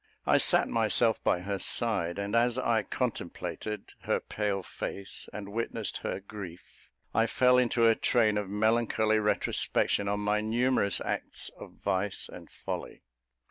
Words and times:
I 0.25 0.39
sat 0.39 0.67
myself 0.67 1.23
by 1.23 1.41
her 1.41 1.59
side; 1.59 2.17
and 2.17 2.35
as 2.35 2.57
I 2.57 2.81
contemplated 2.81 3.91
her 4.01 4.19
pale 4.19 4.63
face 4.63 5.29
and 5.31 5.49
witnessed 5.51 5.97
her 5.97 6.19
grief, 6.19 6.89
I 7.13 7.27
fell 7.27 7.59
into 7.59 7.85
a 7.87 7.93
train 7.93 8.35
of 8.39 8.49
melancholy 8.49 9.19
retrospection 9.19 10.07
on 10.07 10.21
my 10.21 10.41
numerous 10.41 11.01
acts 11.01 11.49
of 11.49 11.73
vice 11.73 12.27
and 12.27 12.49
folly. 12.49 13.03